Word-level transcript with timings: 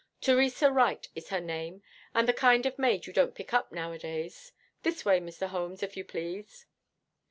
Theresa 0.19 0.71
Wright 0.71 1.07
is 1.13 1.29
her 1.29 1.39
name, 1.39 1.83
and 2.15 2.27
the 2.27 2.33
kind 2.33 2.65
of 2.65 2.79
maid 2.79 3.05
you 3.05 3.13
don't 3.13 3.35
pick 3.35 3.53
up 3.53 3.71
nowadays. 3.71 4.51
This 4.81 5.05
way, 5.05 5.19
Mr. 5.19 5.45
Holmes, 5.49 5.83
if 5.83 5.95
you 5.95 6.03
please!' 6.03 6.65